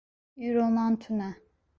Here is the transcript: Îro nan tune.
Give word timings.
Îro 0.45 0.65
nan 0.73 0.95
tune. 1.01 1.29